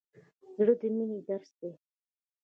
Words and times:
زړه 0.55 0.73
د 0.81 0.83
مینې 0.95 1.19
درس 1.27 1.51
دی. 1.59 1.71